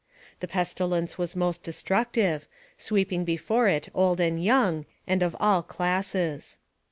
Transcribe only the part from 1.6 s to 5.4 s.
destructive, sweeping before it old and young, and of